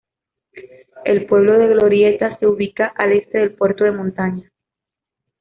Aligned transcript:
El 1.05 1.27
pueblo 1.27 1.59
de 1.59 1.67
Glorieta 1.75 2.35
se 2.39 2.47
ubica 2.47 2.87
al 2.97 3.11
este 3.13 3.37
del 3.37 3.53
puerto 3.53 3.83
de 3.83 3.91
montaña. 3.91 4.51